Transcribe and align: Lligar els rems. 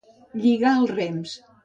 Lligar 0.45 0.71
els 0.79 0.95
rems. 0.95 1.37